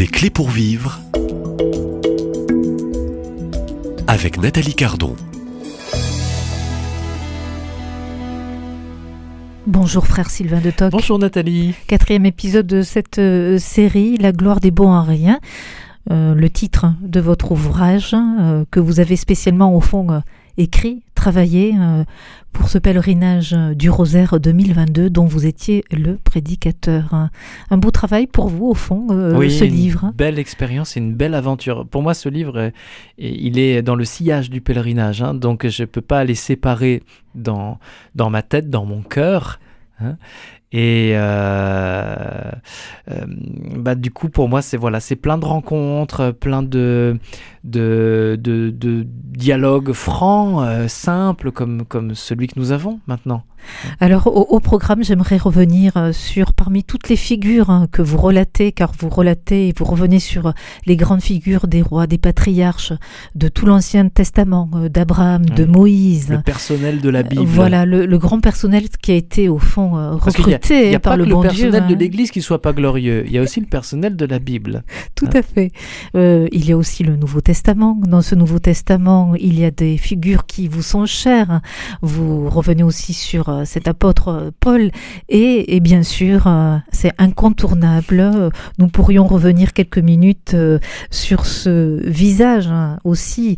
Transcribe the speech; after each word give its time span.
Des 0.00 0.06
clés 0.06 0.30
pour 0.30 0.48
vivre 0.48 0.98
avec 4.06 4.40
Nathalie 4.40 4.74
Cardon. 4.74 5.14
Bonjour 9.66 10.06
frère 10.06 10.30
Sylvain 10.30 10.62
de 10.62 10.70
Toc. 10.70 10.90
Bonjour 10.90 11.18
Nathalie. 11.18 11.74
Quatrième 11.86 12.24
épisode 12.24 12.66
de 12.66 12.80
cette 12.80 13.18
euh, 13.18 13.58
série, 13.58 14.16
La 14.16 14.32
gloire 14.32 14.60
des 14.60 14.70
bons 14.70 14.90
à 14.90 15.02
rien. 15.02 15.38
Euh, 16.10 16.34
le 16.34 16.48
titre 16.48 16.86
de 17.02 17.20
votre 17.20 17.52
ouvrage 17.52 18.14
euh, 18.14 18.64
que 18.70 18.80
vous 18.80 19.00
avez 19.00 19.16
spécialement 19.16 19.76
au 19.76 19.82
fond 19.82 20.10
euh, 20.10 20.20
écrit, 20.56 21.02
travaillé 21.20 21.74
euh, 21.78 22.02
pour 22.50 22.70
ce 22.70 22.78
pèlerinage 22.78 23.52
du 23.52 23.90
Rosaire 23.90 24.40
2022 24.40 25.10
dont 25.10 25.26
vous 25.26 25.44
étiez 25.44 25.84
le 25.90 26.16
prédicateur. 26.16 27.12
Un, 27.68 27.76
beau 27.76 27.90
travail 27.90 28.26
pour 28.26 28.48
vous 28.48 28.68
au 28.68 28.74
fond, 28.74 29.08
euh, 29.10 29.36
oui, 29.36 29.50
ce 29.50 29.64
une 29.64 29.70
livre. 29.70 30.12
belle 30.14 30.38
expérience 30.38 30.96
et 30.96 31.00
une 31.00 31.12
belle 31.12 31.34
aventure. 31.34 31.86
Pour 31.86 32.00
moi, 32.02 32.14
ce 32.14 32.30
livre, 32.30 32.58
euh, 32.58 32.70
il 33.18 33.58
est 33.58 33.82
dans 33.82 33.96
le 33.96 34.06
sillage 34.06 34.48
du 34.48 34.62
pèlerinage, 34.62 35.20
hein, 35.20 35.34
donc 35.34 35.66
je 35.66 35.82
ne 35.82 35.86
peux 35.86 36.00
pas 36.00 36.24
les 36.24 36.34
séparer 36.34 37.02
dans, 37.34 37.78
dans 38.14 38.30
ma 38.30 38.40
tête, 38.40 38.70
dans 38.70 38.86
mon 38.86 39.02
cœur. 39.02 39.60
hein. 40.00 40.16
Et 40.72 41.12
euh, 41.14 42.50
euh, 43.10 43.24
bah, 43.76 43.96
du 43.96 44.12
coup, 44.12 44.28
pour 44.28 44.48
moi, 44.48 44.62
c'est 44.62 44.76
voilà, 44.76 45.00
c'est 45.00 45.16
plein 45.16 45.36
de 45.36 45.44
rencontres, 45.44 46.30
plein 46.30 46.62
de, 46.62 47.18
de, 47.64 48.38
de, 48.42 48.70
de 48.70 49.04
dialogues 49.06 49.92
francs, 49.92 50.62
euh, 50.64 50.88
simples, 50.88 51.50
comme, 51.52 51.84
comme 51.84 52.14
celui 52.14 52.46
que 52.48 52.58
nous 52.58 52.72
avons 52.72 53.00
maintenant. 53.06 53.42
Alors 54.00 54.26
au, 54.26 54.40
au 54.56 54.58
programme, 54.60 55.04
j'aimerais 55.04 55.36
revenir 55.36 55.92
euh, 55.98 56.12
sur 56.14 56.54
parmi 56.54 56.82
toutes 56.82 57.10
les 57.10 57.16
figures 57.16 57.68
hein, 57.68 57.88
que 57.92 58.00
vous 58.00 58.16
relatez, 58.16 58.72
car 58.72 58.90
vous 58.98 59.10
relatez 59.10 59.68
et 59.68 59.74
vous 59.76 59.84
revenez 59.84 60.18
sur 60.18 60.46
euh, 60.46 60.52
les 60.86 60.96
grandes 60.96 61.20
figures 61.20 61.66
des 61.66 61.82
rois, 61.82 62.06
des 62.06 62.16
patriarches, 62.16 62.94
de 63.34 63.48
tout 63.48 63.66
l'Ancien 63.66 64.08
Testament, 64.08 64.70
euh, 64.76 64.88
d'Abraham, 64.88 65.44
de 65.44 65.64
Oui. 65.64 65.68
Moïse. 65.70 66.30
Le 66.30 66.40
personnel 66.40 67.02
de 67.02 67.10
la 67.10 67.22
Bible. 67.22 67.42
Voilà, 67.44 67.84
le, 67.84 68.06
le 68.06 68.18
grand 68.18 68.40
personnel 68.40 68.84
qui 69.02 69.12
a 69.12 69.14
été 69.16 69.50
au 69.50 69.58
fond 69.58 69.98
euh, 69.98 70.16
qu'il 70.30 70.48
y 70.48 70.54
a- 70.54 70.56
recruté 70.56 70.84
Il 70.84 70.88
n'y 70.88 70.94
a 70.94 71.00
par 71.00 71.12
pas 71.12 71.16
le 71.18 71.24
que 71.24 71.28
le 71.28 71.34
bon 71.34 71.42
personnel 71.42 71.70
Dieu. 71.72 71.80
de 71.80 71.84
hein. 71.94 71.96
l'Église 71.98 72.30
qui 72.30 72.40
soit 72.40 72.62
pas 72.62 72.72
glorieux. 72.72 73.24
Il 73.26 73.32
y 73.32 73.36
a 73.38 73.42
aussi 73.42 73.60
le 73.60 73.66
personnel 73.66 74.16
de 74.16 74.24
la 74.24 74.38
Bible. 74.38 74.84
Tout 75.14 75.28
à 75.34 75.42
fait. 75.42 75.70
Euh, 76.16 76.48
il 76.50 76.64
y 76.66 76.72
a 76.72 76.78
aussi 76.78 77.02
le 77.04 77.16
Nouveau 77.16 77.42
Testament. 77.42 77.49
Dans 77.52 78.22
ce 78.22 78.36
Nouveau 78.36 78.60
Testament, 78.60 79.34
il 79.34 79.58
y 79.58 79.64
a 79.64 79.72
des 79.72 79.96
figures 79.96 80.46
qui 80.46 80.68
vous 80.68 80.82
sont 80.82 81.04
chères. 81.04 81.60
Vous 82.00 82.48
revenez 82.48 82.84
aussi 82.84 83.12
sur 83.12 83.48
euh, 83.48 83.64
cet 83.64 83.88
apôtre 83.88 84.28
euh, 84.28 84.50
Paul. 84.60 84.92
Et, 85.28 85.74
et 85.74 85.80
bien 85.80 86.04
sûr, 86.04 86.46
euh, 86.46 86.76
c'est 86.92 87.12
incontournable. 87.18 88.50
Nous 88.78 88.86
pourrions 88.86 89.26
revenir 89.26 89.72
quelques 89.72 89.98
minutes 89.98 90.56
sur 91.10 91.44
ce 91.44 92.00
visage 92.08 92.68
hein, 92.68 92.98
aussi. 93.02 93.56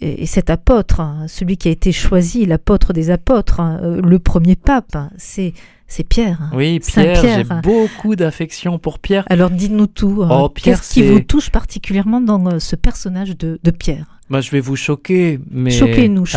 Et, 0.00 0.22
et 0.22 0.26
cet 0.26 0.48
apôtre, 0.48 1.00
hein, 1.00 1.26
celui 1.28 1.58
qui 1.58 1.68
a 1.68 1.72
été 1.72 1.92
choisi, 1.92 2.46
l'apôtre 2.46 2.94
des 2.94 3.10
apôtres, 3.10 3.60
hein, 3.60 4.00
le 4.02 4.18
premier 4.18 4.56
pape, 4.56 4.96
c'est 5.18 5.52
c'est 5.88 6.04
Pierre. 6.04 6.38
Oui, 6.52 6.80
Pierre, 6.80 7.20
j'ai 7.22 7.44
beaucoup 7.62 8.16
d'affection 8.16 8.78
pour 8.78 8.98
Pierre. 8.98 9.24
Alors 9.30 9.50
dites-nous 9.50 9.86
tout. 9.86 10.22
hein. 10.24 10.28
Oh, 10.30 10.48
Qu'est-ce 10.48 10.92
qui 10.94 11.02
vous 11.02 11.20
touche 11.20 11.50
particulièrement 11.50 12.20
dans 12.20 12.44
euh, 12.46 12.58
ce 12.58 12.76
personnage 12.76 13.36
de, 13.36 13.58
de 13.62 13.70
Pierre? 13.70 14.06
Moi, 14.28 14.40
je 14.40 14.50
vais 14.50 14.58
vous 14.60 14.74
choquer, 14.74 15.38
mais 15.52 15.70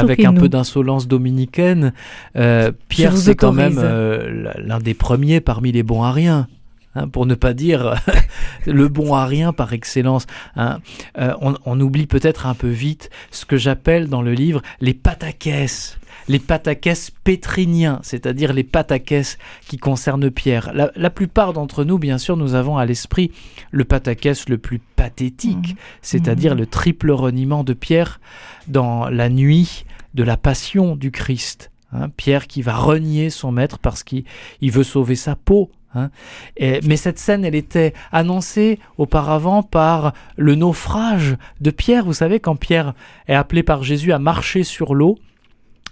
avec 0.01 0.23
un 0.23 0.33
peu 0.33 0.49
d'insolence 0.49 1.07
dominicaine. 1.07 1.93
Euh, 2.35 2.71
Pierre, 2.87 3.17
c'est 3.17 3.35
quand 3.35 3.51
même 3.53 3.79
euh, 3.83 4.51
l'un 4.59 4.77
des 4.79 4.93
premiers 4.93 5.41
parmi 5.41 5.71
les 5.71 5.81
bons 5.81 6.03
à 6.03 6.11
rien. 6.11 6.47
hein, 6.95 7.07
pour 7.07 7.25
ne 7.25 7.33
pas 7.33 7.53
dire 7.53 7.95
le 8.67 8.87
bon 8.89 9.15
à 9.15 9.25
rien 9.25 9.53
par 9.53 9.73
excellence. 9.73 10.27
hein. 10.55 10.79
Euh, 11.17 11.33
on, 11.41 11.55
on 11.65 11.79
oublie 11.79 12.05
peut-être 12.05 12.45
un 12.45 12.53
peu 12.53 12.67
vite 12.69 13.09
ce 13.31 13.45
que 13.45 13.57
j'appelle 13.57 14.07
dans 14.07 14.21
le 14.21 14.33
livre 14.33 14.61
les 14.81 14.93
patakès. 14.93 15.97
Les 16.29 16.39
patakès 16.39 17.11
pétriniens, 17.25 17.99
c'est-à-dire 18.03 18.53
les 18.53 18.63
patakès 18.63 19.37
qui 19.67 19.77
concernent 19.77 20.29
Pierre. 20.29 20.71
La, 20.73 20.91
la 20.95 21.09
plupart 21.09 21.51
d'entre 21.53 21.83
nous, 21.83 21.97
bien 21.97 22.17
sûr, 22.19 22.37
nous 22.37 22.53
avons 22.53 22.77
à 22.77 22.85
l'esprit 22.85 23.31
le 23.71 23.83
patakès 23.83 24.47
le 24.47 24.57
plus 24.59 24.79
pathétique, 24.95 25.75
c'est-à-dire 26.01 26.53
Mhm. 26.53 26.59
le 26.59 26.65
triple 26.67 27.11
reniement 27.11 27.63
de 27.63 27.73
Pierre 27.73 28.21
dans 28.67 29.09
la 29.09 29.27
nuit 29.29 29.85
de 30.13 30.23
la 30.23 30.37
passion 30.37 30.95
du 30.95 31.11
Christ. 31.11 31.71
hein. 31.91 32.09
Pierre 32.15 32.45
qui 32.47 32.61
va 32.61 32.75
renier 32.75 33.31
son 33.31 33.51
maître 33.51 33.79
parce 33.79 34.03
qu'il 34.03 34.23
il 34.61 34.71
veut 34.71 34.83
sauver 34.83 35.15
sa 35.15 35.35
peau. 35.35 35.71
hein. 35.95 36.11
Et- 36.57 36.79
mais 36.85 36.97
cette 36.97 37.17
scène, 37.17 37.43
elle 37.43 37.55
était 37.55 37.93
annoncée 38.11 38.77
auparavant 38.99 39.63
par 39.63 40.13
le 40.37 40.53
naufrage 40.53 41.35
de 41.61 41.71
Pierre. 41.71 42.05
Vous 42.05 42.13
savez, 42.13 42.39
quand 42.39 42.55
Pierre 42.55 42.93
est 43.27 43.33
appelé 43.33 43.63
par 43.63 43.81
Jésus 43.83 44.13
à 44.13 44.19
marcher 44.19 44.63
sur 44.63 44.93
l'eau, 44.93 45.17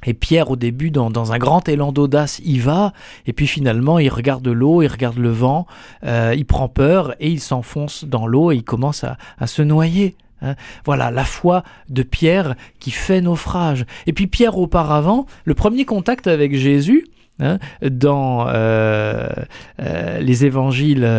et 0.05 0.13
Pierre, 0.13 0.51
au 0.51 0.55
début, 0.55 0.91
dans, 0.91 1.31
un 1.31 1.37
grand 1.37 1.67
élan 1.67 1.91
d'audace, 1.91 2.39
y 2.43 2.59
va, 2.59 2.93
et 3.25 3.33
puis 3.33 3.47
finalement, 3.47 3.99
il 3.99 4.09
regarde 4.09 4.47
l'eau, 4.47 4.81
il 4.81 4.87
regarde 4.87 5.17
le 5.17 5.29
vent, 5.29 5.65
euh, 6.05 6.33
il 6.37 6.45
prend 6.45 6.69
peur, 6.69 7.15
et 7.19 7.29
il 7.29 7.39
s'enfonce 7.39 8.05
dans 8.05 8.27
l'eau, 8.27 8.51
et 8.51 8.57
il 8.57 8.63
commence 8.63 9.03
à, 9.03 9.17
se 9.47 9.61
noyer. 9.61 10.15
hein. 10.41 10.55
Voilà, 10.85 11.09
la 11.11 11.25
foi 11.25 11.63
de 11.89 12.03
Pierre 12.03 12.55
qui 12.79 12.91
fait 12.91 13.21
naufrage. 13.21 13.85
Et 14.05 14.13
puis 14.13 14.27
Pierre, 14.27 14.57
auparavant, 14.57 15.25
le 15.45 15.55
premier 15.55 15.85
contact 15.85 16.27
avec 16.27 16.55
Jésus, 16.55 17.07
hein, 17.39 17.57
dans 17.81 18.47
euh, 18.47 19.27
euh, 19.81 20.19
les 20.19 20.45
évangiles 20.45 21.09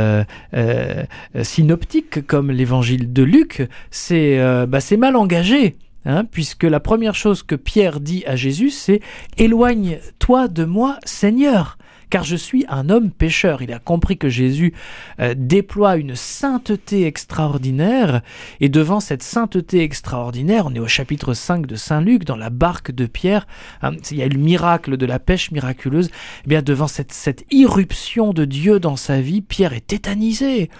synoptiques, 1.43 2.27
comme 2.27 2.51
l'évangile 2.53 3.13
de 3.13 3.23
Luc, 3.23 3.69
c'est 3.91 4.39
bah, 4.67 4.79
mal 4.97 5.17
engagé. 5.17 5.77
Hein, 6.11 6.25
puisque 6.25 6.65
la 6.65 6.81
première 6.81 7.15
chose 7.15 7.43
que 7.43 7.55
Pierre 7.55 8.01
dit 8.01 8.25
à 8.27 8.35
Jésus, 8.35 8.71
c'est 8.71 9.01
Éloigne-toi 9.37 10.49
de 10.49 10.65
moi, 10.65 10.97
Seigneur, 11.05 11.77
car 12.11 12.25
je 12.25 12.37
suis 12.37 12.65
un 12.69 12.89
homme 12.89 13.11
pécheur. 13.11 13.63
Il 13.63 13.73
a 13.73 13.79
compris 13.79 14.19
que 14.19 14.29
Jésus 14.29 14.75
euh, 15.21 15.35
déploie 15.37 15.97
une 15.97 16.17
sainteté 16.17 17.07
extraordinaire, 17.07 18.23
et 18.61 18.69
devant 18.69 19.01
cette 19.01 19.23
sainteté 19.23 19.83
extraordinaire, 19.83 20.67
on 20.67 20.75
est 20.75 20.81
au 20.81 20.89
chapitre 20.89 21.35
5 21.35 21.67
de 21.67 21.77
Saint 21.77 22.01
Luc, 22.01 22.25
dans 22.25 22.37
la 22.37 22.51
barque 22.51 22.91
de 22.91 23.07
Pierre, 23.07 23.47
hein, 23.83 23.93
il 24.11 24.17
y 24.17 24.23
a 24.23 24.29
le 24.29 24.39
miracle 24.39 24.97
de 24.97 25.07
la 25.07 25.19
pêche 25.19 25.51
miraculeuse, 25.51 26.11
eh 26.45 26.49
bien 26.49 26.63
devant 26.63 26.89
cette, 26.89 27.13
cette 27.13 27.45
irruption 27.51 28.33
de 28.33 28.45
Dieu 28.45 28.81
dans 28.81 28.97
sa 28.97 29.21
vie, 29.21 29.41
Pierre 29.41 29.73
est 29.73 29.87
tétanisé. 29.87 30.71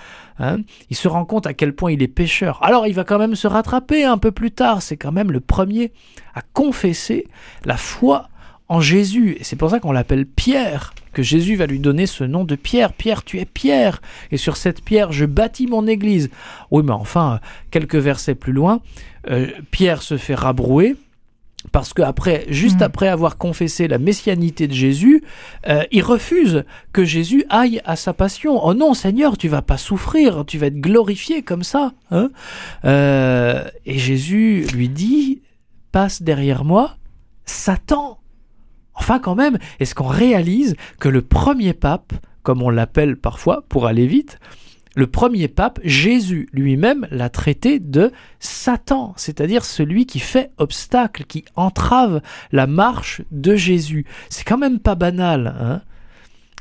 Hein, 0.41 0.59
il 0.89 0.97
se 0.97 1.09
rend 1.09 1.25
compte 1.25 1.47
à 1.47 1.55
quel 1.55 1.75
point 1.75 1.91
il 1.91 2.03
est 2.03 2.09
pécheur. 2.09 2.63
Alors 2.63 2.87
il 2.87 2.95
va 2.95 3.05
quand 3.05 3.19
même 3.19 3.35
se 3.35 3.49
rattraper 3.49 4.05
un 4.05 4.19
peu 4.19 4.31
plus 4.31 4.53
tard. 4.53 4.83
C'est 4.83 4.97
quand 4.97 5.11
même 5.11 5.33
le 5.33 5.41
premier 5.41 5.93
à 6.35 6.43
confesser 6.53 7.27
la 7.65 7.77
foi 7.77 8.29
en 8.69 8.81
Jésus. 8.81 9.37
Et 9.41 9.45
c'est 9.45 9.57
pour 9.57 9.71
ça 9.71 9.81
qu'on 9.81 9.93
l'appelle 9.93 10.27
Pierre, 10.27 10.95
que 11.19 11.25
Jésus 11.25 11.57
va 11.57 11.67
lui 11.67 11.81
donner 11.81 12.07
ce 12.07 12.23
nom 12.23 12.45
de 12.45 12.55
Pierre. 12.55 12.93
Pierre, 12.93 13.25
tu 13.25 13.41
es 13.41 13.45
Pierre. 13.45 14.01
Et 14.31 14.37
sur 14.37 14.57
cette 14.57 14.85
pierre, 14.85 15.11
je 15.11 15.25
bâtis 15.25 15.67
mon 15.67 15.89
église. 15.89 16.31
Oui, 16.71 16.85
mais 16.85 16.93
enfin, 16.93 17.41
quelques 17.73 17.97
versets 17.97 18.37
plus 18.37 18.53
loin, 18.53 18.79
euh, 19.29 19.49
Pierre 19.73 20.01
se 20.03 20.17
fait 20.17 20.37
rabrouer. 20.37 20.95
Parce 21.73 21.93
que 21.93 22.03
après, 22.03 22.47
juste 22.51 22.79
Mm. 22.83 22.85
après 22.85 23.09
avoir 23.09 23.37
confessé 23.37 23.89
la 23.89 23.99
messianité 23.99 24.69
de 24.69 24.73
Jésus, 24.73 25.25
euh, 25.69 25.83
il 25.91 26.05
refuse 26.05 26.63
que 26.93 27.05
Jésus 27.05 27.45
aille 27.51 27.81
à 27.85 27.97
sa 27.97 28.13
passion. 28.13 28.65
Oh 28.65 28.75
non, 28.75 28.95
Seigneur, 28.95 29.37
tu 29.37 29.49
vas 29.49 29.61
pas 29.61 29.77
souffrir, 29.77 30.45
tu 30.47 30.57
vas 30.57 30.69
être 30.69 30.81
glorifié 30.81 31.43
comme 31.43 31.65
ça. 31.65 31.95
hein. 32.13 32.31
Euh, 32.85 33.65
et 33.87 33.99
Jésus 33.99 34.67
lui 34.73 34.89
dit, 34.89 35.43
passe 35.91 36.23
derrière 36.23 36.65
moi, 36.65 36.97
Satan. 37.45 38.21
Enfin, 38.99 39.19
quand 39.19 39.35
même, 39.35 39.59
est-ce 39.81 39.95
qu'on 39.95 40.07
réalise 40.07 40.77
que 40.99 41.09
le 41.09 41.23
premier 41.23 41.73
pape, 41.73 42.13
comme 42.43 42.63
on 42.63 42.71
l'appelle 42.71 43.17
parfois 43.17 43.65
pour 43.69 43.87
aller 43.87 44.07
vite, 44.07 44.39
le 44.97 45.07
premier 45.07 45.47
pape, 45.47 45.79
Jésus 45.85 46.49
lui-même, 46.53 47.07
l'a 47.13 47.29
traité 47.29 47.79
de 47.79 48.11
Satan, 48.41 49.15
c'est-à-dire 49.17 49.65
celui 49.65 50.07
qui 50.07 50.19
fait 50.19 50.51
obstacle, 50.59 51.25
qui 51.25 51.45
entrave 51.55 52.21
la 52.51 52.67
marche 52.67 53.23
de 53.31 53.55
Jésus. 53.55 54.07
C'est 54.29 54.45
quand 54.45 54.59
même 54.59 54.81
pas 54.81 54.97
banal, 54.97 55.55
hein, 55.61 55.83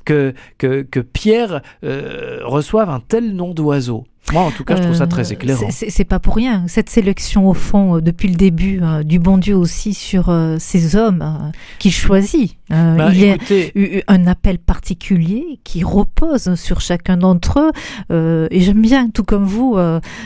que, 0.06 1.02
Pierre 1.14 1.62
euh, 1.84 2.40
reçoive 2.44 2.90
un 2.90 3.00
tel 3.00 3.36
nom 3.36 3.54
d'oiseau. 3.54 4.06
Moi, 4.34 4.42
en 4.44 4.52
tout 4.52 4.64
cas, 4.66 4.76
je 4.76 4.82
trouve 4.84 4.96
ça 4.96 5.08
très 5.08 5.32
Euh, 5.32 5.34
éclairant. 5.36 5.68
c'est- 5.72 6.04
pas 6.04 6.20
pour 6.20 6.36
rien. 6.36 6.64
Cette 6.68 6.90
sélection, 6.90 7.48
au 7.50 7.54
fond, 7.54 7.96
euh, 7.98 8.02
depuis 8.02 8.28
le 8.28 8.36
début, 8.36 8.80
euh, 8.82 9.04
du 9.04 9.20
bon 9.20 9.38
Dieu 9.38 9.56
aussi 9.56 9.94
sur 9.94 10.34
ces 10.60 10.96
hommes 10.96 11.52
qu'il 11.80 11.92
choisit. 11.94 12.58
Bah, 12.70 13.10
il 13.14 13.20
y 13.22 13.30
a 13.32 13.38
eu 13.76 14.02
un 14.10 14.28
appel 14.28 14.60
particulier 14.60 15.60
qui 15.64 15.84
repose 15.86 16.56
sur 16.56 16.82
chacun 16.82 17.16
d'entre 17.16 17.72
eux. 18.12 18.48
Et 18.52 18.60
j'aime 18.62 18.82
bien, 18.82 19.10
tout 19.10 19.24
comme 19.24 19.46
vous, 19.46 19.78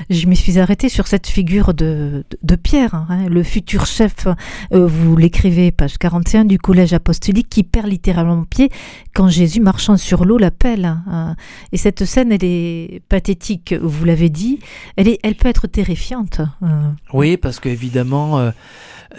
je 0.09 0.25
m'y 0.27 0.35
suis 0.35 0.57
arrêtée 0.59 0.89
sur 0.89 1.05
cette 1.07 1.27
figure 1.27 1.73
de, 1.75 2.23
de, 2.31 2.37
de 2.41 2.55
Pierre, 2.55 2.95
hein, 2.95 3.27
le 3.29 3.43
futur 3.43 3.85
chef, 3.85 4.27
vous 4.71 5.15
l'écrivez, 5.15 5.71
page 5.71 5.97
41 5.99 6.45
du 6.45 6.57
collège 6.57 6.93
apostolique, 6.93 7.49
qui 7.49 7.63
perd 7.63 7.87
littéralement 7.87 8.43
pied 8.43 8.69
quand 9.13 9.27
Jésus, 9.29 9.61
marchant 9.61 9.97
sur 9.97 10.25
l'eau, 10.25 10.37
l'appelle. 10.39 10.85
hein. 10.85 11.35
Et 11.71 11.77
cette 11.77 12.05
scène, 12.05 12.31
elle 12.31 12.43
est 12.43 13.01
pathétique. 13.07 13.75
Vous 13.91 14.05
l'avez 14.05 14.29
dit, 14.29 14.59
elle, 14.95 15.07
est, 15.07 15.19
elle 15.23 15.35
peut 15.35 15.47
être 15.49 15.67
terrifiante. 15.67 16.41
euh. 16.63 16.89
Oui, 17.13 17.37
parce 17.37 17.59
qu'évidemment, 17.59 18.39
euh, 18.39 18.51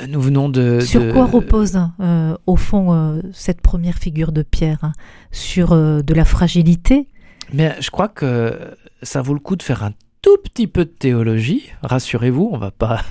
nous 0.08 0.20
venons 0.20 0.48
de... 0.48 0.80
Sur 0.80 1.02
de- 1.02 1.12
quoi 1.12 1.26
repose, 1.26 1.78
euh, 2.00 2.36
au 2.46 2.56
fond, 2.56 3.20
cette 3.32 3.60
première 3.60 3.96
figure 3.96 4.32
de 4.32 4.42
Pierre 4.42 4.78
hein 4.82 4.92
Sur 5.30 5.74
de 5.76 6.14
la 6.14 6.24
fragilité? 6.24 7.08
Mais 7.52 7.74
je 7.80 7.90
crois 7.90 8.08
que 8.08 8.58
ça 9.02 9.20
vaut 9.22 9.34
le 9.34 9.40
coup 9.40 9.56
de 9.56 9.62
faire 9.62 9.82
un 9.84 9.92
tout 10.22 10.36
petit 10.44 10.66
peu 10.66 10.84
de 10.84 10.90
théologie. 10.90 11.70
Rassurez-vous, 11.82 12.48
on 12.52 12.56
va 12.58 12.70
pas. 12.70 13.02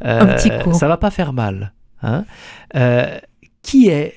Un 0.00 0.26
petit 0.26 0.50
cours. 0.64 0.74
Ça 0.74 0.88
va 0.88 0.96
pas 0.96 1.10
faire 1.10 1.32
mal. 1.32 1.72
hein. 2.02 2.24
Euh, 2.74 3.18
qui 3.62 3.88
est 3.88 4.14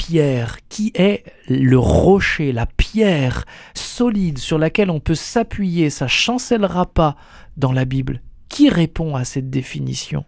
Pierre 0.00 0.56
Qui 0.70 0.92
est 0.94 1.24
le 1.46 1.78
rocher, 1.78 2.52
la 2.52 2.64
pierre 2.64 3.44
solide 3.74 4.38
sur 4.38 4.58
laquelle 4.58 4.88
on 4.88 4.98
peut 4.98 5.14
s'appuyer 5.14 5.90
Ça 5.90 6.08
chancellera 6.08 6.86
pas 6.86 7.16
dans 7.58 7.72
la 7.72 7.84
Bible. 7.84 8.22
Qui 8.48 8.70
répond 8.70 9.14
à 9.14 9.24
cette 9.24 9.50
définition? 9.50 10.24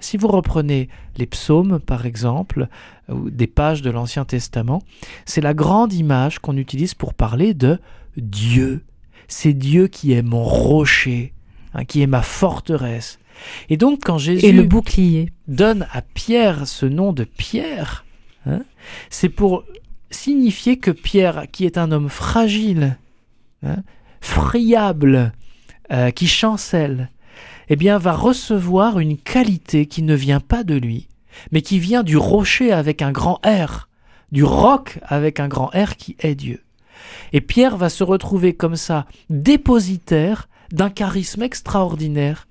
Si 0.00 0.16
vous 0.16 0.26
reprenez 0.26 0.88
les 1.16 1.26
psaumes, 1.26 1.78
par 1.78 2.04
exemple, 2.04 2.66
ou 3.08 3.30
des 3.30 3.46
pages 3.46 3.80
de 3.80 3.90
l'Ancien 3.90 4.24
Testament, 4.24 4.82
c'est 5.24 5.40
la 5.40 5.54
grande 5.54 5.92
image 5.92 6.40
qu'on 6.40 6.56
utilise 6.56 6.94
pour 6.94 7.14
parler 7.14 7.54
de 7.54 7.78
Dieu. 8.16 8.84
C'est 9.28 9.54
Dieu 9.54 9.86
qui 9.86 10.12
est 10.12 10.22
mon 10.22 10.42
rocher, 10.42 11.32
hein, 11.74 11.84
qui 11.84 12.02
est 12.02 12.08
ma 12.08 12.22
forteresse. 12.22 13.20
Et 13.68 13.76
donc 13.76 14.00
quand 14.04 14.18
Jésus 14.18 14.44
et 14.44 14.52
le 14.52 14.64
bouclier. 14.64 15.32
donne 15.46 15.86
à 15.92 16.02
Pierre 16.02 16.66
ce 16.66 16.86
nom 16.86 17.12
de 17.12 17.22
Pierre, 17.22 18.04
hein, 18.46 18.62
c'est 19.10 19.28
pour 19.28 19.64
signifier 20.10 20.78
que 20.78 20.90
Pierre, 20.90 21.46
qui 21.50 21.64
est 21.64 21.78
un 21.78 21.92
homme 21.92 22.08
fragile, 22.08 22.98
hein, 23.64 23.82
friable, 24.20 25.32
euh, 25.90 26.10
qui 26.10 26.26
chancelle, 26.26 27.10
eh 27.68 27.76
bien 27.76 27.98
va 27.98 28.12
recevoir 28.12 28.98
une 28.98 29.16
qualité 29.16 29.86
qui 29.86 30.02
ne 30.02 30.14
vient 30.14 30.40
pas 30.40 30.64
de 30.64 30.74
lui, 30.74 31.08
mais 31.50 31.62
qui 31.62 31.78
vient 31.78 32.02
du 32.02 32.16
rocher 32.16 32.72
avec 32.72 33.02
un 33.02 33.12
grand 33.12 33.40
R, 33.44 33.88
du 34.30 34.44
roc 34.44 34.98
avec 35.02 35.40
un 35.40 35.48
grand 35.48 35.66
R 35.66 35.96
qui 35.96 36.16
est 36.20 36.34
Dieu. 36.34 36.62
Et 37.32 37.40
Pierre 37.40 37.76
va 37.76 37.88
se 37.88 38.04
retrouver 38.04 38.54
comme 38.54 38.76
ça, 38.76 39.06
dépositaire 39.30 40.48
d'un 40.70 40.90
charisme 40.90 41.42
extraordinaire 41.42 42.46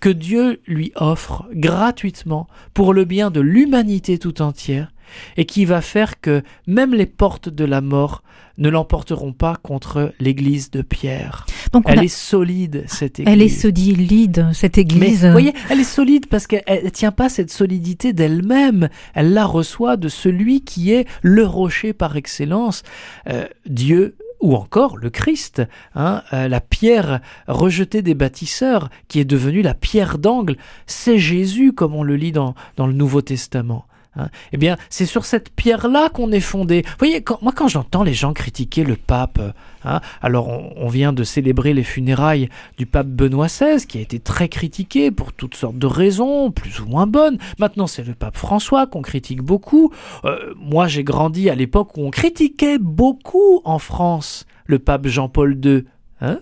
que 0.00 0.08
Dieu 0.08 0.60
lui 0.66 0.92
offre 0.96 1.46
gratuitement 1.52 2.46
pour 2.74 2.92
le 2.92 3.04
bien 3.04 3.30
de 3.30 3.40
l'humanité 3.40 4.18
tout 4.18 4.42
entière 4.42 4.92
et 5.36 5.44
qui 5.44 5.64
va 5.64 5.80
faire 5.80 6.20
que 6.20 6.42
même 6.66 6.94
les 6.94 7.06
portes 7.06 7.48
de 7.48 7.64
la 7.64 7.80
mort 7.80 8.22
ne 8.56 8.68
l'emporteront 8.68 9.32
pas 9.32 9.56
contre 9.56 10.12
l'église 10.20 10.70
de 10.70 10.80
Pierre. 10.82 11.44
Donc 11.72 11.84
Elle 11.88 11.98
a- 11.98 12.04
est 12.04 12.08
solide, 12.08 12.84
cette 12.86 13.18
église. 13.18 13.34
elle 13.34 13.42
est 13.42 13.48
solide, 13.48 14.46
cette 14.52 14.76
Mais 14.76 14.82
église. 14.82 15.24
vous 15.24 15.32
voyez, 15.32 15.52
elle 15.70 15.80
est 15.80 15.84
solide 15.84 16.26
parce 16.26 16.46
qu'elle 16.46 16.84
ne 16.84 16.88
tient 16.90 17.10
pas 17.10 17.28
cette 17.28 17.50
solidité 17.50 18.12
d'elle-même. 18.12 18.88
Elle 19.14 19.32
la 19.32 19.44
reçoit 19.44 19.96
de 19.96 20.08
celui 20.08 20.60
qui 20.62 20.92
est 20.92 21.06
le 21.22 21.44
rocher 21.44 21.92
par 21.92 22.16
excellence, 22.16 22.84
euh, 23.28 23.46
Dieu 23.66 24.16
ou 24.40 24.54
encore 24.54 24.98
le 24.98 25.10
Christ, 25.10 25.62
hein, 25.96 26.22
euh, 26.32 26.48
la 26.48 26.60
pierre 26.60 27.20
rejetée 27.48 28.02
des 28.02 28.14
bâtisseurs, 28.14 28.90
qui 29.08 29.18
est 29.18 29.24
devenue 29.24 29.62
la 29.62 29.74
pierre 29.74 30.18
d'angle. 30.18 30.56
C'est 30.86 31.18
Jésus, 31.18 31.72
comme 31.72 31.94
on 31.94 32.02
le 32.02 32.14
lit 32.14 32.30
dans, 32.32 32.54
dans 32.76 32.86
le 32.86 32.92
Nouveau 32.92 33.22
Testament. 33.22 33.86
Hein. 34.16 34.28
Eh 34.52 34.56
bien, 34.56 34.76
c'est 34.90 35.06
sur 35.06 35.24
cette 35.24 35.50
pierre-là 35.50 36.08
qu'on 36.08 36.32
est 36.32 36.40
fondé. 36.40 36.82
Vous 36.84 36.94
voyez, 36.98 37.22
quand, 37.22 37.40
moi, 37.42 37.52
quand 37.54 37.68
j'entends 37.68 38.02
les 38.02 38.14
gens 38.14 38.32
critiquer 38.32 38.84
le 38.84 38.96
pape, 38.96 39.40
hein, 39.84 40.00
alors 40.22 40.48
on, 40.48 40.72
on 40.76 40.88
vient 40.88 41.12
de 41.12 41.24
célébrer 41.24 41.74
les 41.74 41.84
funérailles 41.84 42.48
du 42.78 42.86
pape 42.86 43.08
Benoît 43.08 43.46
XVI, 43.46 43.86
qui 43.86 43.98
a 43.98 44.00
été 44.00 44.18
très 44.18 44.48
critiqué 44.48 45.10
pour 45.10 45.32
toutes 45.32 45.54
sortes 45.54 45.78
de 45.78 45.86
raisons, 45.86 46.50
plus 46.50 46.80
ou 46.80 46.86
moins 46.86 47.06
bonnes. 47.06 47.38
Maintenant, 47.58 47.86
c'est 47.86 48.04
le 48.04 48.14
pape 48.14 48.36
François 48.36 48.86
qu'on 48.86 49.02
critique 49.02 49.42
beaucoup. 49.42 49.92
Euh, 50.24 50.54
moi, 50.56 50.88
j'ai 50.88 51.04
grandi 51.04 51.50
à 51.50 51.54
l'époque 51.54 51.96
où 51.96 52.02
on 52.02 52.10
critiquait 52.10 52.78
beaucoup 52.78 53.60
en 53.64 53.78
France 53.78 54.46
le 54.66 54.78
pape 54.78 55.06
Jean-Paul 55.06 55.58
II. 55.64 55.84
Hein 56.20 56.40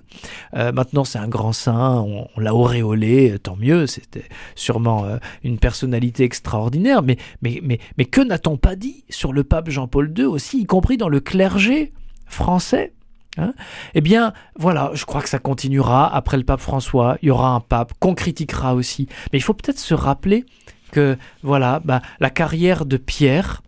Euh, 0.54 0.70
maintenant, 0.72 1.04
c'est 1.04 1.18
un 1.18 1.28
grand 1.28 1.52
saint, 1.52 2.00
on, 2.00 2.28
l'a 2.38 2.54
auréolé, 2.54 3.32
euh, 3.32 3.38
tant 3.38 3.56
mieux, 3.56 3.86
c'était 3.86 4.28
sûrement 4.54 5.04
euh, 5.04 5.16
une 5.44 5.58
personnalité 5.58 6.24
extraordinaire, 6.24 7.02
mais, 7.02 7.16
mais, 7.40 7.60
mais, 7.62 7.78
mais 7.96 8.04
que 8.04 8.20
n'a-t-on 8.20 8.58
pas 8.58 8.76
dit 8.76 9.04
sur 9.08 9.32
le 9.32 9.44
pape 9.44 9.70
Jean-Paul 9.70 10.12
II 10.16 10.24
aussi, 10.24 10.60
y 10.60 10.66
compris 10.66 10.98
dans 10.98 11.08
le 11.08 11.20
clergé 11.20 11.92
français 12.26 12.92
Hein? 13.38 13.54
Eh 13.94 14.00
bien, 14.00 14.32
voilà, 14.56 14.90
je 14.94 15.04
crois 15.04 15.22
que 15.22 15.28
ça 15.28 15.38
continuera. 15.38 16.14
Après 16.14 16.36
le 16.36 16.44
pape 16.44 16.60
François, 16.60 17.16
il 17.22 17.28
y 17.28 17.30
aura 17.30 17.54
un 17.54 17.60
pape 17.60 17.94
qu'on 17.98 18.14
critiquera 18.14 18.74
aussi. 18.74 19.08
Mais 19.32 19.38
il 19.38 19.42
faut 19.42 19.54
peut-être 19.54 19.78
se 19.78 19.94
rappeler 19.94 20.44
que, 20.90 21.16
voilà, 21.42 21.80
bah, 21.82 22.02
la 22.20 22.28
carrière 22.28 22.84
de 22.84 22.98
Pierre, 22.98 23.62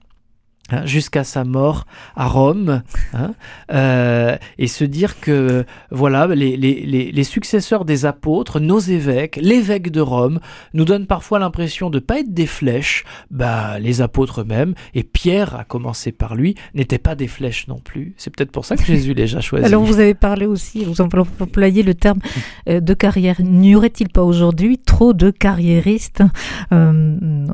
hein, 0.71 0.87
jusqu'à 0.87 1.25
sa 1.25 1.45
mort 1.45 1.87
à 2.17 2.27
Rome, 2.27 2.83
hein, 3.13 3.35
euh, 3.73 4.37
et 4.59 4.67
se 4.67 4.85
dire 4.85 5.21
que, 5.21 5.65
voilà, 5.91 6.27
les, 6.27 6.57
les, 6.57 6.85
les, 6.87 7.13
les 7.13 7.25
successeurs 7.25 7.85
des 7.85 8.07
apôtres, 8.07 8.61
nos 8.61 8.79
évêques, 8.79 9.39
l'évêque 9.41 9.91
de 9.91 10.01
Rome, 10.01 10.41
nous 10.73 10.85
donnent 10.85 11.07
parfois 11.07 11.39
l'impression 11.39 11.91
de 11.91 11.99
pas 11.99 12.21
être 12.21 12.33
des 12.33 12.47
flèches, 12.47 13.05
bah, 13.31 13.79
les 13.79 14.01
apôtres 14.01 14.43
eux-mêmes, 14.43 14.75
et 14.95 15.03
Pierre, 15.03 15.57
à 15.57 15.65
commencer 15.65 16.13
par 16.13 16.35
lui, 16.35 16.55
n'était 16.75 16.99
pas 16.99 17.15
des 17.15 17.29
flèches 17.29 17.69
non 17.69 17.79
plus. 17.79 18.15
C'est 18.17 18.35
peut-être 18.35 18.53
pour 18.53 18.65
ça 18.65 18.77
que 18.77 18.85
Jésus 18.85 19.15
les 19.15 19.37
a 19.37 19.41
choisis. 19.41 19.67
Alors 19.67 19.83
vous 19.83 20.01
avez 20.01 20.15
parlé 20.15 20.47
aussi, 20.47 20.85
vous 20.85 21.01
employez 21.01 21.83
le 21.83 21.95
terme 21.95 22.21
euh, 22.69 22.81
de 22.81 22.95
carrière. 22.95 23.41
N'y 23.41 23.75
aurait-il 23.75 24.09
pas 24.09 24.23
aujourd'hui 24.23 24.79
trop 24.79 25.13
de 25.13 25.31
carriéristes 25.31 26.23
euh, 26.73 27.47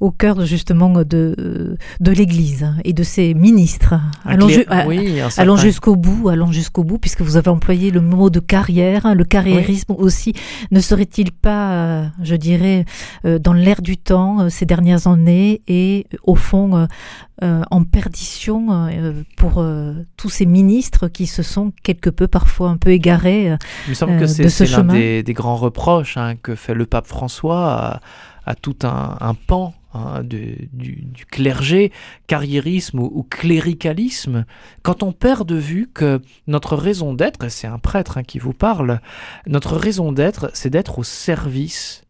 au 0.00 0.10
cœur 0.10 0.44
justement 0.44 0.90
de, 0.90 1.76
de 2.00 2.10
l'Église? 2.10 2.57
Et 2.84 2.92
de 2.92 3.02
ses 3.02 3.34
ministres. 3.34 3.94
Un 4.24 4.32
Allons, 4.32 4.48
ju- 4.48 4.64
oui, 4.86 5.20
jusqu'au 5.56 5.96
bout, 5.96 6.28
allons 6.28 6.52
jusqu'au 6.52 6.84
bout, 6.84 6.98
puisque 6.98 7.20
vous 7.22 7.36
avez 7.36 7.48
employé 7.48 7.90
le 7.90 8.00
mot 8.00 8.30
de 8.30 8.40
carrière, 8.40 9.14
le 9.14 9.24
carriérisme 9.24 9.92
aussi. 9.96 10.32
Ne 10.70 10.80
serait-il 10.80 11.32
pas, 11.32 11.72
euh, 11.72 12.06
je 12.22 12.34
dirais, 12.36 12.84
euh, 13.24 13.38
dans 13.38 13.52
l'air 13.52 13.82
du 13.82 13.96
temps 13.96 14.40
euh, 14.40 14.48
ces 14.48 14.66
dernières 14.66 15.06
années 15.06 15.62
et 15.68 16.06
au 16.24 16.34
fond 16.34 16.86
en 17.40 17.84
perdition 17.84 18.88
pour 19.36 19.64
tous 20.16 20.28
ces 20.28 20.44
ministres 20.44 21.06
qui 21.06 21.26
se 21.26 21.44
sont 21.44 21.72
quelque 21.84 22.10
peu 22.10 22.26
parfois 22.26 22.70
un 22.70 22.76
peu 22.76 22.90
égarés 22.90 23.54
Il 23.86 23.90
me 23.90 23.94
semble 23.94 24.18
que 24.18 24.26
c'est 24.26 24.48
ce 24.48 24.64
c'est 24.66 24.72
l'un 24.72 24.78
des, 24.94 25.22
des 25.22 25.32
grands 25.34 25.54
reproches 25.56 26.16
hein, 26.16 26.34
que 26.34 26.56
fait 26.56 26.74
le 26.74 26.84
pape 26.86 27.06
François 27.06 27.72
à, 27.72 28.00
à 28.44 28.54
tout 28.56 28.76
un, 28.82 29.16
un 29.20 29.34
pan 29.34 29.72
hein, 29.94 30.22
de- 30.22 30.56
du, 30.72 31.02
du 31.04 31.26
clergé, 31.26 31.92
carriérisme 32.26 32.98
ou, 33.00 33.10
ou 33.12 33.22
cléricalisme, 33.22 34.44
quand 34.82 35.02
on 35.02 35.12
perd 35.12 35.46
de 35.48 35.56
vue 35.56 35.88
que 35.92 36.20
notre 36.46 36.76
raison 36.76 37.14
d'être, 37.14 37.44
et 37.44 37.50
c'est 37.50 37.66
un 37.66 37.78
prêtre 37.78 38.18
hein, 38.18 38.22
qui 38.22 38.38
vous 38.38 38.52
parle, 38.54 39.00
notre 39.46 39.76
raison 39.76 40.12
d'être, 40.12 40.50
c'est 40.54 40.70
d'être 40.70 40.98
au 40.98 41.04
service 41.04 42.02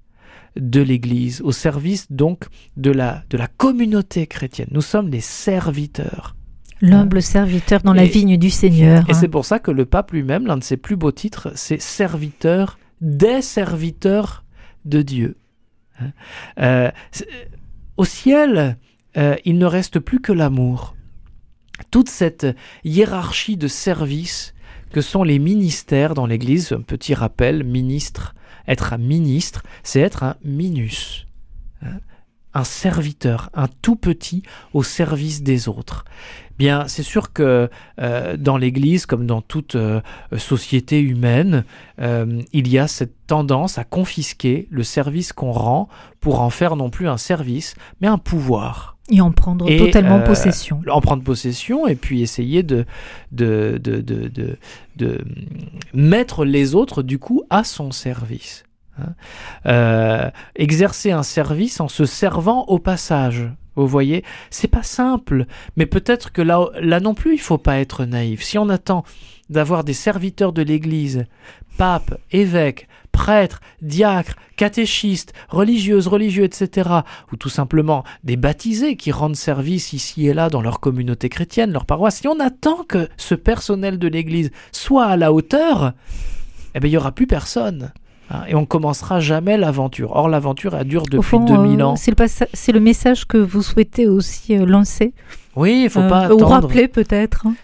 de 0.56 0.80
l'Église, 0.80 1.40
au 1.42 1.52
service 1.52 2.10
donc 2.10 2.46
de 2.76 2.90
la, 2.90 3.22
de 3.30 3.36
la 3.38 3.46
communauté 3.46 4.26
chrétienne. 4.26 4.68
Nous 4.72 4.80
sommes 4.82 5.08
les 5.08 5.20
serviteurs. 5.20 6.34
l'humble 6.80 7.22
serviteur 7.22 7.82
dans 7.82 7.92
la 7.92 8.04
Et- 8.04 8.08
vigne 8.08 8.36
du 8.36 8.50
Seigneur. 8.50 9.04
Et 9.08 9.14
c'est 9.14 9.28
pour 9.28 9.44
ça 9.44 9.58
que 9.58 9.70
le 9.70 9.84
pape 9.84 10.12
lui-même, 10.12 10.46
l'un 10.46 10.56
de 10.56 10.64
ses 10.64 10.76
plus 10.76 10.96
beaux 10.96 11.12
titres, 11.12 11.52
c'est 11.54 11.80
serviteur 11.80 12.78
des 13.00 13.42
serviteurs 13.42 14.44
de 14.84 15.02
Dieu. 15.02 15.36
Hein 16.00 16.10
Euh, 16.60 16.90
au 17.98 18.04
ciel, 18.04 18.78
euh, 19.16 19.36
il 19.44 19.58
ne 19.58 19.66
reste 19.66 19.98
plus 19.98 20.20
que 20.20 20.32
l'amour. 20.32 20.96
Toute 21.90 22.08
cette 22.08 22.46
hiérarchie 22.84 23.56
de 23.56 23.68
services 23.68 24.54
que 24.92 25.00
sont 25.00 25.24
les 25.24 25.38
ministères 25.38 26.14
dans 26.14 26.26
l'Église, 26.26 26.72
un 26.72 26.80
petit 26.80 27.14
rappel, 27.14 27.64
ministre, 27.64 28.34
être 28.66 28.92
un 28.92 28.98
ministre, 28.98 29.62
c'est 29.82 30.00
être 30.00 30.22
un 30.22 30.36
minus, 30.44 31.26
hein, 31.82 31.98
un 32.54 32.64
serviteur, 32.64 33.50
un 33.54 33.68
tout 33.82 33.96
petit 33.96 34.42
au 34.72 34.82
service 34.82 35.42
des 35.42 35.68
autres. 35.68 36.04
Bien, 36.58 36.88
c'est 36.88 37.04
sûr 37.04 37.32
que 37.32 37.70
euh, 38.00 38.36
dans 38.36 38.56
l'Église, 38.56 39.06
comme 39.06 39.26
dans 39.26 39.40
toute 39.40 39.76
euh, 39.76 40.00
société 40.36 41.00
humaine, 41.00 41.64
euh, 42.00 42.42
il 42.52 42.66
y 42.68 42.78
a 42.78 42.88
cette 42.88 43.14
tendance 43.28 43.78
à 43.78 43.84
confisquer 43.84 44.66
le 44.70 44.82
service 44.82 45.32
qu'on 45.32 45.52
rend 45.52 45.88
pour 46.20 46.40
en 46.40 46.50
faire 46.50 46.74
non 46.74 46.90
plus 46.90 47.08
un 47.08 47.16
service, 47.16 47.76
mais 48.00 48.08
un 48.08 48.18
pouvoir. 48.18 48.96
Et 49.10 49.20
en 49.20 49.30
prendre 49.30 49.70
Et, 49.70 49.78
totalement 49.78 50.20
possession. 50.20 50.82
En 50.90 51.00
prendre 51.00 51.22
possession 51.22 51.86
et 51.86 51.94
puis 51.94 52.22
essayer 52.22 52.62
de, 52.62 52.84
de, 53.30 53.80
de, 53.82 54.00
de, 54.00 54.28
de, 54.28 54.58
de 54.96 55.24
mettre 55.94 56.44
les 56.44 56.74
autres, 56.74 57.02
du 57.02 57.18
coup, 57.18 57.44
à 57.50 57.62
son 57.64 57.92
service. 57.92 58.64
Hein. 58.98 59.14
Euh, 59.66 60.30
exercer 60.56 61.10
un 61.10 61.22
service 61.22 61.80
en 61.80 61.88
se 61.88 62.04
servant 62.04 62.64
au 62.66 62.78
passage. 62.78 63.50
Vous 63.76 63.86
voyez, 63.86 64.24
c'est 64.50 64.68
pas 64.68 64.82
simple, 64.82 65.46
mais 65.76 65.86
peut-être 65.86 66.32
que 66.32 66.42
là, 66.42 66.66
là 66.80 66.98
non 66.98 67.14
plus, 67.14 67.34
il 67.34 67.40
faut 67.40 67.58
pas 67.58 67.78
être 67.78 68.04
naïf. 68.04 68.42
Si 68.42 68.58
on 68.58 68.68
attend 68.68 69.04
d'avoir 69.50 69.84
des 69.84 69.92
serviteurs 69.92 70.52
de 70.52 70.62
l'Église, 70.62 71.26
papes, 71.76 72.18
évêques, 72.32 72.88
prêtres, 73.12 73.60
diacres, 73.80 74.36
catéchistes, 74.56 75.32
religieuses, 75.48 76.08
religieux, 76.08 76.44
etc., 76.44 76.90
ou 77.32 77.36
tout 77.36 77.48
simplement 77.48 78.04
des 78.24 78.36
baptisés 78.36 78.96
qui 78.96 79.12
rendent 79.12 79.36
service 79.36 79.92
ici 79.92 80.26
et 80.26 80.34
là 80.34 80.50
dans 80.50 80.60
leur 80.60 80.80
communauté 80.80 81.28
chrétienne, 81.28 81.72
leur 81.72 81.86
paroisse, 81.86 82.16
si 82.16 82.28
on 82.28 82.40
attend 82.40 82.84
que 82.84 83.08
ce 83.16 83.34
personnel 83.34 83.98
de 83.98 84.08
l'Église 84.08 84.50
soit 84.72 85.06
à 85.06 85.16
la 85.16 85.32
hauteur, 85.32 85.92
eh 86.74 86.80
bien, 86.80 86.88
il 86.88 86.92
n'y 86.92 86.96
aura 86.96 87.12
plus 87.12 87.26
personne. 87.26 87.92
Hein, 88.30 88.42
et 88.46 88.54
on 88.54 88.66
commencera 88.66 89.20
jamais 89.20 89.56
l'aventure. 89.56 90.12
Or, 90.14 90.28
l'aventure, 90.28 90.76
elle 90.76 90.86
dure 90.86 91.04
depuis 91.04 91.22
fond, 91.22 91.44
2000 91.44 91.80
euh, 91.80 91.84
ans. 91.84 91.96
C'est 91.96 92.72
le, 92.72 92.80
message 92.80 93.26
que 93.26 93.38
vous 93.38 93.62
souhaitez 93.62 94.06
aussi 94.06 94.56
euh, 94.56 94.66
lancer, 94.66 95.14
Oui, 95.56 95.82
il 95.84 95.90
faut 95.90 96.00
euh, 96.00 96.08
pas 96.08 96.28
ou 96.28 96.36
attendre. 96.36 96.46
rappeler 96.48 96.88
peut-être. 96.88 97.46
hein. 97.46 97.54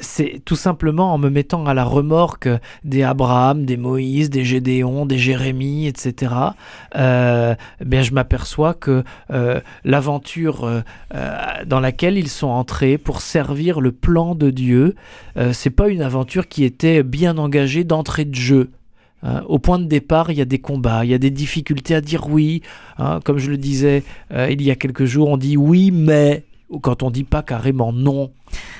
C'est 0.00 0.40
tout 0.44 0.54
simplement 0.56 1.12
en 1.12 1.18
me 1.18 1.28
mettant 1.28 1.66
à 1.66 1.74
la 1.74 1.84
remorque 1.84 2.48
des 2.84 3.02
Abraham, 3.02 3.64
des 3.64 3.76
Moïse, 3.76 4.30
des 4.30 4.44
Gédéon, 4.44 5.06
des 5.06 5.18
Jérémie, 5.18 5.88
etc. 5.88 6.32
Euh, 6.96 7.56
bien, 7.84 8.02
je 8.02 8.12
m'aperçois 8.12 8.74
que 8.74 9.02
euh, 9.32 9.60
l'aventure 9.84 10.70
dans 11.66 11.80
laquelle 11.80 12.16
ils 12.16 12.28
sont 12.28 12.46
entrés 12.46 12.96
pour 12.96 13.20
servir 13.20 13.80
le 13.80 13.90
plan 13.90 14.36
de 14.36 14.50
Dieu, 14.50 14.94
c'est 15.50 15.70
pas 15.70 15.88
une 15.88 16.02
aventure 16.02 16.46
qui 16.46 16.62
était 16.62 17.02
bien 17.02 17.36
engagée 17.36 17.82
d'entrée 17.82 18.24
de 18.24 18.34
jeu. 18.36 18.70
Hein, 19.22 19.42
au 19.48 19.58
point 19.58 19.78
de 19.78 19.84
départ, 19.84 20.30
il 20.30 20.38
y 20.38 20.40
a 20.40 20.46
des 20.46 20.58
combats, 20.58 21.04
il 21.04 21.10
y 21.10 21.14
a 21.14 21.18
des 21.18 21.30
difficultés 21.30 21.94
à 21.94 22.00
dire 22.00 22.28
oui. 22.28 22.62
hein. 22.98 23.20
comme 23.24 23.38
je 23.38 23.50
le 23.50 23.58
disais 23.58 24.02
euh, 24.32 24.48
il 24.50 24.62
y 24.62 24.70
a 24.70 24.76
quelques 24.76 25.04
jours, 25.04 25.28
on 25.28 25.36
dit 25.36 25.56
oui, 25.56 25.90
mais 25.90 26.44
quand 26.82 27.02
on 27.02 27.10
dit 27.10 27.24
pas 27.24 27.42
carrément 27.42 27.92
non. 27.92 28.30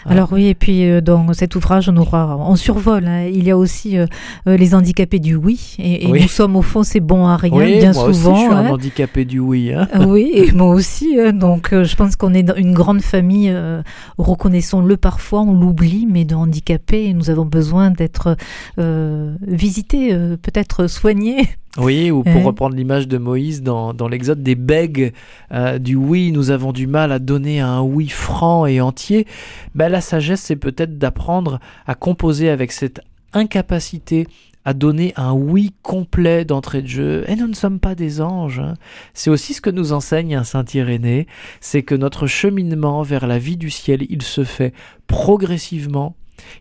Ah. 0.06 0.12
Alors 0.12 0.32
oui, 0.32 0.46
et 0.46 0.54
puis 0.54 0.84
euh, 0.88 1.00
dans 1.00 1.32
cet 1.34 1.54
ouvrage, 1.56 1.88
on 1.88 1.96
aura, 1.96 2.36
on 2.38 2.56
survole. 2.56 3.06
hein, 3.06 3.26
il 3.26 3.44
y 3.44 3.50
a 3.50 3.56
aussi 3.58 3.98
euh, 3.98 4.06
euh, 4.46 4.56
les 4.56 4.74
handicapés 4.74 5.18
du 5.18 5.34
oui, 5.34 5.76
et, 5.78 6.04
et 6.06 6.10
Oui. 6.10 6.22
nous 6.22 6.28
sommes 6.28 6.56
au 6.56 6.62
fond 6.62 6.82
ces 6.82 7.00
bons 7.00 7.26
à 7.26 7.36
rien, 7.36 7.52
oui, 7.52 7.78
bien 7.78 7.92
moi 7.92 8.12
souvent. 8.12 8.32
aussi, 8.32 8.40
je 8.42 8.46
suis 8.46 8.54
un 8.54 8.64
hein. 8.66 8.70
handicapé 8.70 9.24
du 9.24 9.38
oui. 9.40 9.72
hein. 9.72 9.88
Ah 9.92 10.06
oui, 10.06 10.30
et 10.34 10.52
moi 10.52 10.68
aussi. 10.74 11.16
donc, 11.34 11.72
euh, 11.72 11.84
je 11.84 11.96
pense 11.96 12.16
qu'on 12.16 12.32
est 12.34 12.42
dans 12.42 12.56
une 12.56 12.72
grande 12.72 13.02
famille. 13.02 13.50
euh, 13.50 13.82
Reconnaissons-le 14.18 14.96
parfois, 14.96 15.42
on 15.42 15.52
l'oublie, 15.58 16.06
mais 16.10 16.24
de 16.24 16.34
handicapés, 16.34 17.12
nous 17.12 17.28
avons 17.30 17.44
besoin 17.44 17.90
d'être 17.90 18.36
visités, 19.46 20.14
peut-être 20.42 20.86
soignés. 20.86 21.48
Oui, 21.78 22.10
ou 22.10 22.24
pour 22.24 22.34
Ouais. 22.34 22.42
reprendre 22.42 22.74
l'image 22.74 23.06
de 23.06 23.16
Moïse 23.16 23.62
dans, 23.62 23.94
dans 23.94 24.08
l'Exode, 24.08 24.42
des 24.42 24.56
bègues 24.56 25.12
euh, 25.52 25.78
du 25.78 25.94
oui, 25.94 26.32
nous 26.32 26.50
avons 26.50 26.72
du 26.72 26.88
mal 26.88 27.12
à 27.12 27.20
donner 27.20 27.60
un 27.60 27.80
oui 27.80 28.08
franc 28.08 28.66
et 28.66 28.80
entier. 28.80 29.24
Ben, 29.74 29.88
la 29.88 30.00
sagesse, 30.00 30.40
c'est 30.40 30.56
peut-être 30.56 30.98
d'apprendre 30.98 31.60
à 31.86 31.94
composer 31.94 32.50
avec 32.50 32.72
cette 32.72 33.00
incapacité 33.32 34.26
à 34.64 34.74
donner 34.74 35.14
un 35.16 35.32
oui 35.32 35.72
complet 35.82 36.44
d'entrée 36.44 36.82
de 36.82 36.86
jeu. 36.86 37.24
Et 37.28 37.36
nous 37.36 37.46
ne 37.46 37.54
sommes 37.54 37.80
pas 37.80 37.94
des 37.94 38.20
anges. 38.20 38.60
hein. 38.60 38.74
C'est 39.14 39.30
aussi 39.30 39.54
ce 39.54 39.60
que 39.60 39.70
nous 39.70 39.92
enseigne 39.92 40.34
un 40.36 40.44
Saint 40.44 40.64
Irénée, 40.74 41.26
c'est 41.60 41.82
que 41.82 41.94
notre 41.94 42.26
cheminement 42.26 43.02
vers 43.02 43.26
la 43.26 43.38
vie 43.38 43.56
du 43.56 43.70
ciel, 43.70 44.04
il 44.10 44.22
se 44.22 44.44
fait 44.44 44.74
progressivement. 45.06 46.14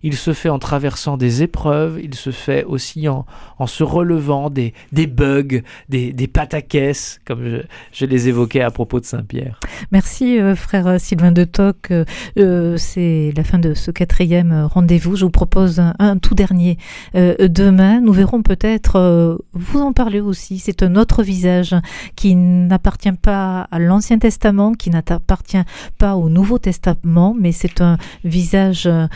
Il 0.04 0.16
se 0.16 0.34
fait 0.34 0.50
en 0.50 0.60
traversant 0.60 1.18
des 1.18 1.44
épreuves, 1.44 2.00
il 2.02 2.16
se 2.16 2.32
fait 2.32 2.64
aussi 2.64 3.08
en, 3.08 3.26
en 3.58 3.68
se 3.68 3.84
relevant 3.84 4.50
des, 4.50 4.74
bugs, 5.08 5.62
des, 5.90 6.14
des 6.14 6.28
pataquès, 6.28 7.20
comme 7.26 7.62
je, 7.92 8.06
les 8.06 8.28
évoquais 8.28 8.62
à 8.62 8.72
propos 8.72 9.00
de 9.00 9.06
Saint-Pierre. 9.06 9.60
Merci, 9.92 10.40
euh, 10.40 10.56
frère 10.56 11.00
Sylvain 11.00 11.32
de 11.32 11.44
Toc. 11.44 11.92
Euh, 11.92 12.78
C'est 12.78 13.34
la 13.36 13.44
fin 13.44 13.60
de 13.60 13.74
ce 13.74 13.92
quatrième 13.92 14.52
euh, 14.52 14.68
rendez-vous. 14.68 15.16
Je 15.16 15.26
vous 15.26 15.32
propose 15.32 15.82
un, 16.00 16.18
tout 16.18 16.36
dernier. 16.36 16.78
Euh, 17.16 17.36
demain, 17.48 18.02
nous 18.02 18.14
verrons 18.14 18.42
peut-être, 18.42 19.38
vous 19.54 19.80
en 19.80 19.94
parlez 19.94 20.20
aussi, 20.20 20.60
c'est 20.60 20.84
un 20.84 20.96
autre 20.96 21.24
visage 21.24 21.76
qui 22.16 22.36
n'appartient 22.36 23.12
pas 23.12 23.68
à 23.72 23.80
l'Ancien 23.80 24.20
Testament, 24.20 24.74
qui 24.74 24.90
n'appartient 24.90 25.64
pas 25.98 26.16
au 26.16 26.30
Nouveau 26.30 26.60
Testament, 26.60 27.36
mais 27.40 27.52
c'est 27.52 27.82
un 27.82 27.98
visage 28.24 28.88
euh, 28.88 29.08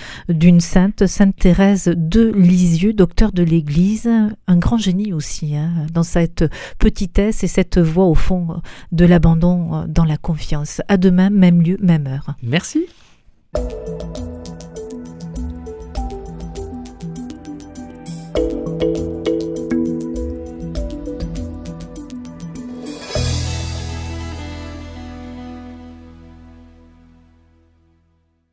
sainte, 0.60 1.06
Sainte 1.08 1.36
Thérèse 1.36 1.94
de 1.96 2.32
Lisieux, 2.32 2.94
docteur 2.94 3.32
de 3.32 3.44
l'Église, 3.44 4.10
un 4.48 4.58
grand 4.58 4.78
génie 4.78 5.14
aussi, 5.14 5.56
hein, 5.56 5.88
dans 5.94 6.04
cette 6.04 6.46
petitesse 6.80 7.44
et 7.44 7.48
cette 7.48 7.78
voie 7.78 8.06
au 8.06 8.16
fond 8.16 8.62
de 8.92 9.06
l'abandon 9.06 9.74
euh, 9.74 9.86
dans 9.88 10.06
la 10.06 10.18
confiance. 10.18 10.82
À 10.88 10.98
demain, 10.98 11.30
même 11.30 11.62
lieu, 11.62 11.78
même 11.82 12.08
heure. 12.08 12.36
Merci. 12.42 12.86